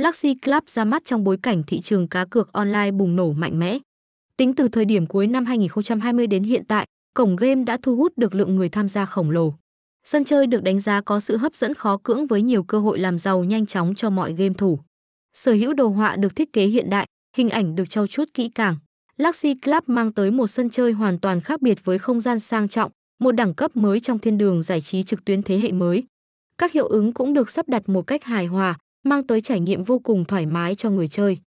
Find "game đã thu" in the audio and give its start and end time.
7.36-7.96